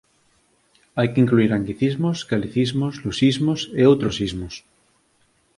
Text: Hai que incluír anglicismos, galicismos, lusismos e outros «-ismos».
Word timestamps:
Hai 0.97 1.07
que 1.11 1.21
incluír 1.23 1.51
anglicismos, 1.53 2.17
galicismos, 2.31 2.93
lusismos 3.05 3.59
e 3.79 3.81
outros 3.91 4.15
«-ismos». 4.19 4.53